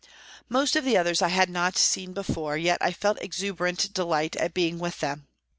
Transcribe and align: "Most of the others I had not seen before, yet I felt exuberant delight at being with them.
"Most 0.49 0.75
of 0.75 0.83
the 0.83 0.97
others 0.97 1.21
I 1.21 1.27
had 1.27 1.47
not 1.47 1.77
seen 1.77 2.11
before, 2.11 2.57
yet 2.57 2.79
I 2.81 2.91
felt 2.91 3.21
exuberant 3.21 3.93
delight 3.93 4.35
at 4.37 4.51
being 4.51 4.79
with 4.79 4.99
them. 4.99 5.27